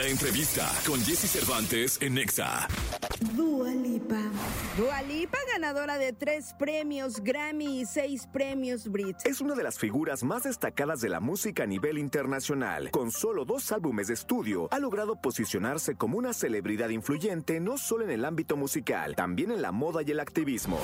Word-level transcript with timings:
La 0.00 0.06
entrevista 0.06 0.66
con 0.86 0.98
Jesse 1.04 1.28
Cervantes 1.30 1.98
en 2.00 2.14
Nexa. 2.14 2.66
Dua 3.36 3.68
Lipa. 3.68 4.16
Dua 4.74 5.02
Lipa, 5.02 5.36
ganadora 5.52 5.98
de 5.98 6.14
tres 6.14 6.54
premios 6.58 7.20
Grammy 7.22 7.82
y 7.82 7.84
seis 7.84 8.26
premios 8.32 8.88
Brit. 8.88 9.16
Es 9.26 9.42
una 9.42 9.54
de 9.54 9.62
las 9.62 9.78
figuras 9.78 10.24
más 10.24 10.44
destacadas 10.44 11.02
de 11.02 11.10
la 11.10 11.20
música 11.20 11.64
a 11.64 11.66
nivel 11.66 11.98
internacional. 11.98 12.90
Con 12.90 13.12
solo 13.12 13.44
dos 13.44 13.72
álbumes 13.72 14.08
de 14.08 14.14
estudio, 14.14 14.68
ha 14.70 14.78
logrado 14.78 15.16
posicionarse 15.16 15.96
como 15.96 16.16
una 16.16 16.32
celebridad 16.32 16.88
influyente 16.88 17.60
no 17.60 17.76
solo 17.76 18.04
en 18.04 18.10
el 18.10 18.24
ámbito 18.24 18.56
musical, 18.56 19.14
también 19.14 19.50
en 19.50 19.60
la 19.60 19.70
moda 19.70 20.00
y 20.00 20.12
el 20.12 20.20
activismo. 20.20 20.80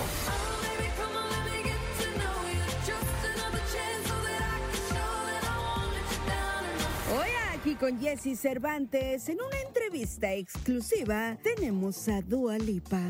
Aquí 7.67 7.75
con 7.75 7.99
Jesse 7.99 8.37
Cervantes, 8.37 9.29
en 9.29 9.39
una 9.41 9.61
entrevista 9.67 10.33
exclusiva, 10.33 11.37
tenemos 11.43 12.07
a 12.09 12.23
Dua 12.23 12.59
Lipa. 12.59 13.01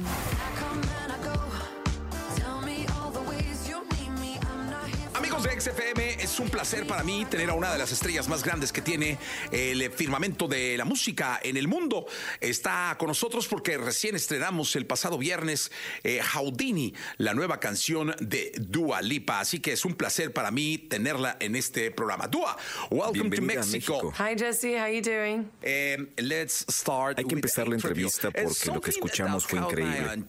XFM, 5.67 6.23
es 6.23 6.39
un 6.39 6.49
placer 6.49 6.87
para 6.87 7.03
mí 7.03 7.27
tener 7.29 7.51
a 7.51 7.55
una 7.55 7.73
de 7.73 7.79
las 7.79 7.91
estrellas 7.91 8.29
más 8.29 8.45
grandes 8.45 8.71
que 8.73 8.81
tiene 8.81 9.19
el 9.51 9.91
firmamento 9.91 10.47
de 10.47 10.77
la 10.77 10.85
música 10.85 11.41
en 11.43 11.57
el 11.57 11.67
mundo. 11.67 12.07
Está 12.41 12.95
con 12.97 13.09
nosotros 13.09 13.49
porque 13.49 13.77
recién 13.77 14.15
estrenamos 14.15 14.77
el 14.77 14.87
pasado 14.87 15.19
viernes 15.19 15.73
eh, 16.05 16.21
Houdini, 16.23 16.95
la 17.19 17.35
nueva 17.35 17.59
canción 17.59 18.15
de 18.21 18.53
Dua 18.61 19.03
Lipa. 19.03 19.41
Así 19.41 19.59
que 19.59 19.73
es 19.73 19.85
un 19.85 19.95
placer 19.95 20.33
para 20.33 20.53
mí 20.53 20.79
tenerla 20.79 21.37
en 21.41 21.57
este 21.57 21.91
programa. 21.91 22.29
Dua, 22.29 22.57
welcome 22.91 23.25
to 23.25 23.31
Bienvenida 23.31 23.63
a 23.63 23.67
Mexico. 23.67 24.05
México. 24.05 24.25
Hi 24.25 24.37
Jesse, 24.39 24.79
how 24.79 24.87
you 24.87 25.03
doing? 25.03 25.51
Eh, 25.63 26.13
let's 26.19 26.65
start 26.69 27.19
Hay 27.19 27.25
que 27.25 27.35
with 27.35 27.39
empezar 27.39 27.67
la 27.67 27.75
entrevista 27.75 28.31
porque 28.31 28.71
lo 28.73 28.81
que 28.81 28.91
escuchamos 28.91 29.45
fue 29.45 29.59
increíble. 29.59 30.27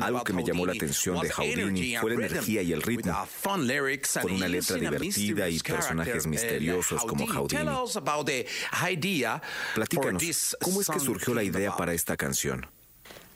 Algo 0.00 0.24
que 0.24 0.32
me 0.32 0.44
llamó 0.44 0.64
la 0.64 0.72
atención 0.72 1.20
de 1.20 1.28
Houdini 1.28 1.96
fue 1.98 2.16
la 2.16 2.26
energía 2.26 2.62
y 2.62 2.72
el 2.72 2.80
ritmo, 2.80 3.28
con 3.42 4.32
una 4.32 4.48
letra 4.48 4.77
divertida 4.80 5.48
y 5.48 5.58
personajes 5.60 6.26
misteriosos 6.26 7.04
como 7.04 7.24
Tell 7.26 7.36
Houdini. 7.36 7.70
us 7.84 7.96
about 7.96 8.26
the 8.26 8.46
idea 8.90 9.40
for 9.74 9.86
Platícanos, 9.86 10.56
¿cómo 10.60 10.80
es 10.80 10.88
que 10.88 11.00
surgió 11.00 11.34
la 11.34 11.42
idea 11.42 11.76
para 11.76 11.92
esta 11.92 12.16
canción? 12.16 12.66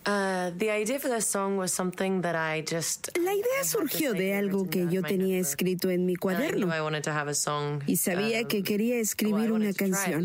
Uh. 0.04 0.50
La 0.58 0.78
idea 3.34 3.64
surgió 3.64 4.12
de 4.12 4.34
algo 4.34 4.68
que 4.68 4.88
yo 4.90 5.02
tenía 5.02 5.38
escrito 5.38 5.90
en 5.90 6.06
mi 6.06 6.16
cuaderno 6.16 6.68
y 7.86 7.96
sabía 7.96 8.44
que 8.44 8.64
quería 8.64 8.94
well, 8.94 8.98
I 8.98 9.02
escribir 9.02 9.52
wanted 9.52 9.66
una 9.68 9.72
canción. 9.74 10.24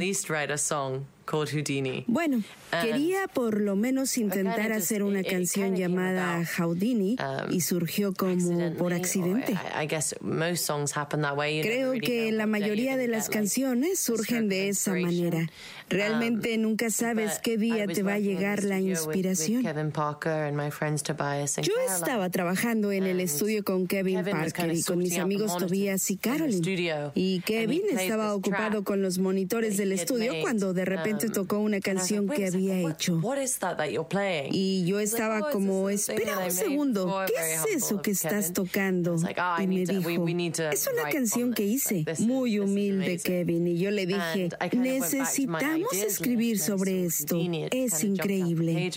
Called 1.27 1.49
Houdini. 1.49 2.03
Bueno, 2.07 2.41
quería 2.81 3.27
por 3.27 3.61
lo 3.61 3.75
menos 3.75 4.17
intentar 4.17 4.71
hacer 4.71 5.03
una 5.03 5.23
canción 5.23 5.75
llamada 5.75 6.43
Houdini 6.57 7.17
um, 7.19 7.53
y 7.53 7.61
surgió 7.61 8.13
como 8.13 8.73
por 8.75 8.93
accidente. 8.93 9.53
Or 9.53 9.81
I, 9.81 9.83
I 9.83 9.87
guess 9.87 10.15
most 10.21 10.65
songs 10.65 10.95
happen 10.95 11.21
that 11.21 11.37
way. 11.37 11.57
You 11.57 11.63
never 11.63 11.99
Creo 11.99 12.01
que 12.01 12.31
la 12.31 12.47
mayoría 12.47 12.97
de 12.97 13.07
las 13.07 13.29
canciones 13.29 13.99
surgen 13.99 14.49
de 14.49 14.69
esa 14.69 14.93
manera. 14.93 15.47
Realmente 15.89 16.55
Um, 16.55 16.61
nunca 16.61 16.89
sabes 16.89 17.39
qué 17.39 17.57
día 17.57 17.87
te 17.87 18.03
va 18.03 18.13
a 18.13 18.19
llegar 18.19 18.63
la 18.63 18.79
inspiración. 18.79 19.63
Yo 19.63 21.73
estaba 21.87 22.29
trabajando 22.29 22.91
en 22.91 23.03
el 23.03 23.19
estudio 23.19 23.63
con 23.63 23.87
Kevin 23.87 24.23
Parker 24.23 24.73
y 24.73 24.83
con 24.83 24.99
mis 24.99 25.17
amigos 25.17 25.57
Tobias 25.57 26.09
y 26.11 26.17
studio, 26.17 27.11
Y 27.15 27.41
Kevin 27.41 27.83
estaba 27.91 28.33
ocupado 28.33 28.83
con 28.83 29.01
los 29.01 29.17
monitores 29.17 29.77
del 29.77 29.93
estudio 29.93 30.33
cuando 30.41 30.73
de 30.73 30.85
repente 30.85 31.16
um, 31.25 31.33
tocó 31.33 31.59
una 31.59 31.79
canción 31.79 32.27
que 32.27 32.43
"Wait 32.43 32.47
a 32.47 32.51
second, 32.51 32.69
había 32.71 32.89
hecho. 32.91 33.19
what 33.23 33.37
is 33.41 33.57
that 33.57 33.77
that 33.77 33.87
you're 33.89 34.07
playing?" 34.07 34.51
Y 34.53 34.85
yo 34.85 34.99
estaba 34.99 35.39
"Oh, 35.39 35.51
como, 35.51 35.89
espera 35.89 36.37
un 36.45 36.51
segundo, 36.51 37.25
¿qué 37.25 37.33
es 37.33 37.83
eso 37.83 38.01
que 38.01 38.11
estás 38.11 38.51
Kevin." 38.51 38.53
tocando? 38.53 39.09
I 39.09 39.13
was 39.13 39.23
like, 39.23 39.41
"Oh, 39.41 39.55
I 39.59 39.63
Y 39.63 39.67
me 39.67 39.85
dijo, 39.85 40.27
es 40.71 40.87
una 40.87 41.09
canción 41.09 41.53
que 41.53 41.63
hice, 41.63 42.05
muy 42.19 42.59
humilde 42.59 43.05
amazing." 43.05 43.19
Kevin. 43.23 43.67
Y 43.67 43.79
yo 43.79 43.89
le 43.91 44.05
dije, 44.05 44.49
necesitamos 44.73 45.91
escribir 45.93 46.59
sobre 46.59 47.05
esto. 47.05 47.37
Es 47.71 48.03
increíble. 48.03 48.91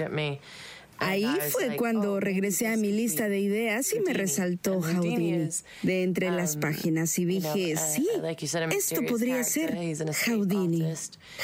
Ahí 1.01 1.27
fue 1.51 1.77
cuando 1.77 2.15
"Oh, 2.15 2.21
regresé 2.21 2.69
a 2.69 2.77
mi 2.77 2.93
lista 2.93 3.29
de 3.29 3.41
ideas 3.41 3.93
y 3.93 3.97
me 3.97 4.07
Houdini." 4.07 4.19
resaltó 4.19 4.81
Houdini 4.81 5.49
de 5.83 6.03
entre 6.03 6.31
las 6.31 6.55
um, 6.55 6.61
páginas 6.61 7.19
y 7.19 7.25
dije, 7.25 7.75
uh, 7.75 7.79
sí, 7.79 8.09
a 8.23 8.65
esto 8.75 9.03
podría 9.09 9.43
ser 9.45 9.77
Houdini. 10.27 10.85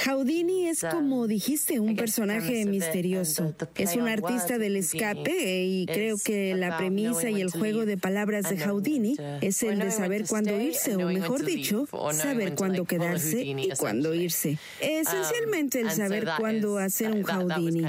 Houdini 0.04 0.68
es 0.68 0.84
como 0.90 1.26
dijiste, 1.26 1.80
un 1.80 1.96
personaje 1.96 2.64
misterioso. 2.66 3.54
Es 3.76 3.96
un 3.96 4.08
artista 4.08 4.58
del 4.58 4.76
escape 4.76 5.64
y 5.64 5.86
creo 5.86 6.16
que 6.22 6.54
la 6.54 6.76
premisa 6.76 7.30
y 7.30 7.40
el 7.40 7.50
juego 7.50 7.86
de 7.86 7.96
palabras 7.96 8.50
de 8.50 8.58
Houdini 8.58 9.16
es 9.40 9.62
el 9.62 9.78
de 9.78 9.90
saber 9.90 10.26
cuándo 10.26 10.60
irse 10.60 10.96
o 10.96 11.08
mejor 11.08 11.44
dicho, 11.44 11.86
saber 12.12 12.54
cuándo 12.54 12.84
quedarse 12.84 13.42
y 13.42 13.68
cuándo 13.78 14.14
irse. 14.14 14.58
Esencialmente 14.80 15.80
el 15.80 15.86
Um, 15.86 15.90
and 15.90 15.96
so 15.96 16.02
saber 16.02 16.28
cuándo 16.38 16.78
hacer 16.78 17.12
un 17.12 17.22
Houdini. 17.22 17.84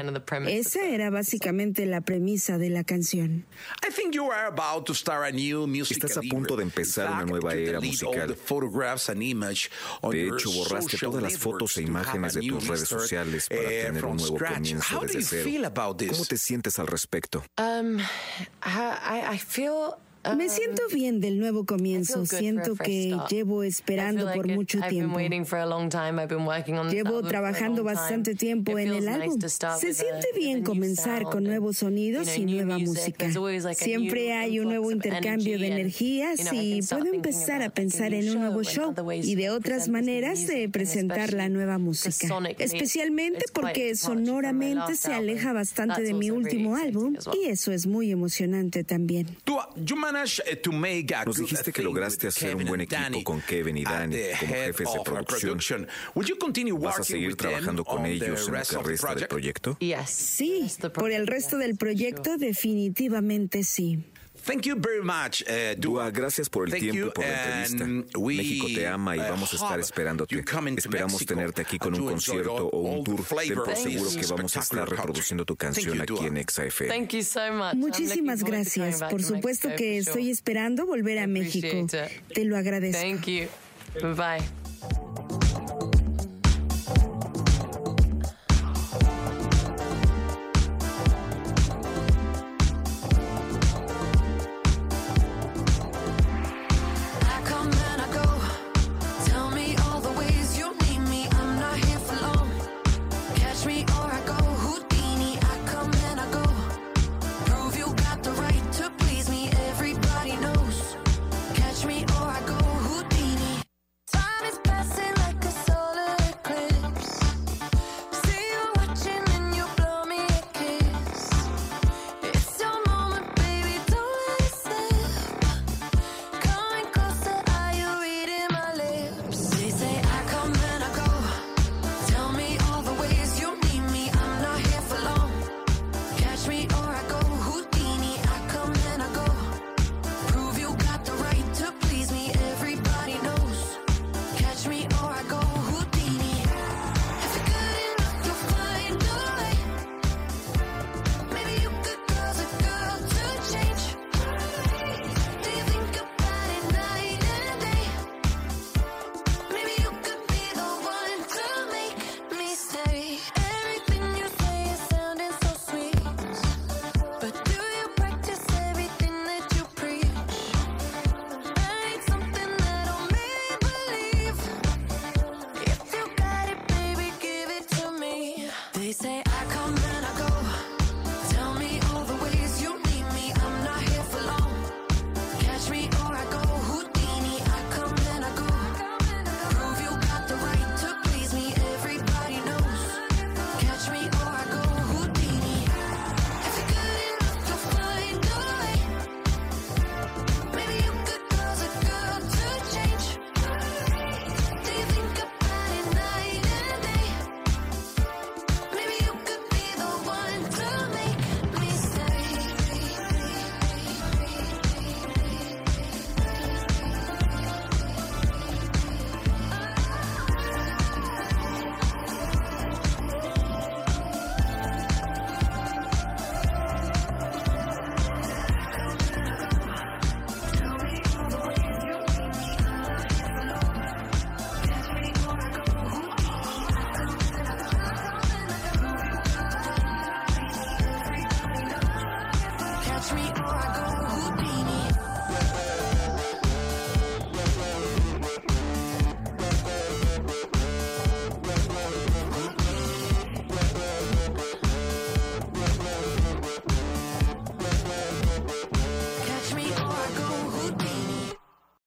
Esa 0.47 0.85
era 0.87 1.09
básicamente 1.09 1.56
la 1.85 2.01
premisa 2.01 2.57
de 2.57 2.69
la 2.69 2.83
canción. 2.83 3.45
I 3.87 3.91
think 3.91 4.13
you 4.13 4.31
are 4.31 4.47
about 4.47 4.85
to 4.85 4.93
start 4.93 5.25
a 5.25 5.31
new 5.31 5.67
music 5.67 5.97
Estás 5.97 6.17
a 6.17 6.21
punto 6.21 6.55
de 6.55 6.63
empezar 6.63 7.11
una 7.11 7.25
nueva 7.25 7.53
era 7.53 7.79
musical. 7.79 8.27
De 8.27 8.35
De 10.11 10.27
hecho, 10.27 10.51
borraste 10.51 10.97
todas 10.97 11.23
las 11.23 11.37
fotos 11.37 11.77
e 11.77 11.81
imágenes 11.83 12.33
de 12.33 12.41
tus 12.41 12.67
redes 12.67 12.87
sociales 12.87 13.47
para 13.49 13.61
eh, 13.61 13.83
tener 13.85 14.05
un 14.05 14.17
nuevo 14.17 14.37
comienzo 14.37 15.01
desde 15.01 15.43
cero. 15.43 15.73
¿Cómo 15.73 16.25
te 16.25 16.37
sientes 16.37 16.79
al 16.79 16.87
respecto? 16.87 17.43
Um, 17.57 17.99
I, 17.99 19.35
I 19.35 19.37
feel. 19.37 19.95
Me 20.35 20.45
um, 20.45 20.49
siento 20.49 20.81
bien 20.93 21.19
del 21.19 21.39
nuevo 21.39 21.65
comienzo. 21.65 22.25
Siento 22.25 22.75
que 22.75 23.17
llevo 23.29 23.63
esperando 23.63 24.31
por 24.33 24.47
mucho 24.47 24.79
tiempo. 24.89 25.19
Llevo 26.89 27.21
trabajando 27.23 27.83
bastante 27.83 28.35
tiempo 28.35 28.77
en 28.77 28.93
el 28.93 29.07
álbum. 29.07 29.39
Se 29.39 29.93
siente 29.93 30.27
bien 30.35 30.63
comenzar 30.63 31.23
con 31.23 31.43
nuevos 31.43 31.77
sonidos 31.77 32.37
y 32.37 32.45
nueva 32.45 32.77
música. 32.77 33.29
Siempre 33.75 34.33
hay 34.33 34.59
un 34.59 34.69
nuevo 34.69 34.91
intercambio 34.91 35.59
de 35.59 35.67
energías 35.67 36.51
y 36.51 36.81
puedo 36.81 37.13
empezar 37.13 37.61
a 37.61 37.69
pensar 37.69 38.13
en 38.13 38.29
un 38.29 38.39
nuevo 38.39 38.63
show 38.63 38.93
y 39.11 39.35
de 39.35 39.49
otras 39.49 39.87
maneras 39.87 40.47
de 40.47 40.69
presentar 40.69 41.33
la 41.33 41.49
nueva 41.49 41.77
música. 41.77 42.27
Especialmente 42.57 43.45
porque 43.53 43.95
sonoramente 43.95 44.95
se 44.95 45.13
aleja 45.13 45.53
bastante 45.53 46.01
de 46.01 46.13
mi 46.13 46.31
último 46.31 46.75
álbum 46.75 47.15
y 47.33 47.47
eso 47.47 47.71
es 47.71 47.85
muy 47.87 48.11
emocionante 48.11 48.83
también. 48.83 49.27
Nos 51.25 51.37
dijiste 51.37 51.71
que 51.71 51.81
lograste 51.81 52.27
hacer 52.27 52.55
un 52.55 52.65
buen 52.65 52.81
equipo 52.81 53.23
con 53.23 53.41
Kevin 53.41 53.77
y 53.77 53.83
Danny 53.83 54.17
como 54.39 54.53
jefes 54.53 54.89
de 54.93 54.99
producción. 55.03 55.87
¿Vas 56.79 56.99
a 56.99 57.03
seguir 57.03 57.35
trabajando 57.35 57.83
con 57.83 58.05
ellos 58.05 58.47
en 58.47 58.53
lo 58.53 58.83
que 58.83 58.89
resta 58.89 59.13
del 59.13 59.27
proyecto? 59.27 59.77
Yes. 59.79 60.09
Sí, 60.09 60.71
por 60.93 61.11
el 61.11 61.25
project, 61.25 61.29
resto 61.29 61.57
yes, 61.57 61.67
del 61.67 61.77
proyecto 61.77 62.37
definitivamente 62.37 63.63
sí. 63.63 64.03
Thank 64.47 64.63
you 64.65 64.75
very 64.79 65.01
much, 65.03 65.43
uh, 65.43 65.75
Dua, 65.77 66.09
gracias 66.09 66.49
por 66.49 66.65
el 66.65 66.71
Thank 66.71 66.81
tiempo 66.83 66.99
you, 66.99 67.07
y 67.07 67.11
por 67.11 67.25
la 67.25 67.65
entrevista. 67.65 67.83
and 67.83 68.05
we, 68.17 68.35
México 68.37 68.67
te 68.73 68.87
ama 68.87 69.15
y 69.15 69.19
uh, 69.19 69.23
vamos 69.23 69.51
a 69.53 69.55
estar 69.57 69.79
esperándote. 69.79 70.33
you 70.35 70.41
come 70.43 70.69
into 70.69 70.79
Esperamos 70.81 71.13
Mexico 71.13 71.33
tenerte 71.35 71.61
aquí 71.61 71.77
con 71.77 71.93
un 71.93 72.05
concierto 72.07 72.55
all- 72.55 72.69
o 72.71 72.77
un 72.79 73.03
tour. 73.03 73.23
Ten 73.25 73.55
por 73.55 73.75
seguro 73.75 74.09
que 74.19 74.25
vamos 74.27 74.57
a 74.57 74.59
estar 74.61 74.89
reproduciendo 74.89 75.45
tu 75.45 75.55
canción 75.55 75.97
Thank 75.97 76.07
you, 76.09 76.15
aquí 76.15 76.25
en 76.27 76.33
Dua. 76.35 76.41
Exa 76.41 76.65
FM. 76.65 76.93
Thank 76.95 77.09
you 77.13 77.23
so 77.23 77.51
much. 77.53 77.73
Muchísimas 77.75 78.43
gracias. 78.43 78.99
Por 79.03 79.21
to 79.21 79.27
supuesto 79.27 79.69
que 79.75 79.97
estoy 79.97 80.29
esperando 80.31 80.85
volver 80.85 81.19
a 81.19 81.27
México. 81.27 81.85
Te 82.33 82.45
lo 82.45 82.55
agradezco. 82.57 83.01
Thank 83.01 83.25
you. 83.27 83.47
Bye. 84.15 84.43